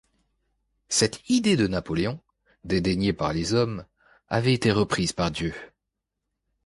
[0.89, 2.19] Cette idée de Napoléon,
[2.63, 3.85] dédaignée par les hommes,
[4.29, 5.53] avait été reprise par Dieu.